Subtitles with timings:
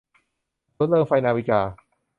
[0.75, 1.61] อสูรเริงไฟ- นาวิกา